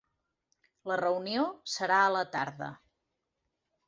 La 0.91 0.95
reunió 1.01 1.43
serà 1.73 1.99
a 2.05 2.11
la 2.15 2.23
tarda. 2.37 2.71